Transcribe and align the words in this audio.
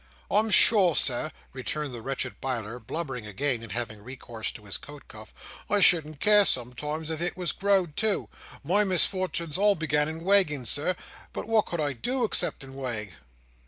"I'm 0.31 0.49
sure, 0.49 0.95
Sir," 0.95 1.31
returned 1.53 1.93
the 1.93 2.01
wretched 2.01 2.41
Biler, 2.41 2.79
blubbering 2.79 3.27
again, 3.27 3.57
and 3.57 3.63
again 3.65 3.69
having 3.77 4.01
recourse 4.03 4.51
to 4.53 4.65
his 4.65 4.77
coat 4.79 5.07
cuff: 5.07 5.31
"I 5.69 5.79
shouldn't 5.79 6.19
care, 6.19 6.43
sometimes, 6.43 7.11
if 7.11 7.21
it 7.21 7.37
was 7.37 7.51
growed 7.51 7.95
too. 7.95 8.27
My 8.63 8.83
misfortunes 8.83 9.59
all 9.59 9.75
began 9.75 10.09
in 10.09 10.23
wagging, 10.23 10.65
Sir; 10.65 10.95
but 11.33 11.47
what 11.47 11.67
could 11.67 11.79
I 11.79 11.93
do, 11.93 12.23
exceptin' 12.27 12.73
wag?" 12.73 13.13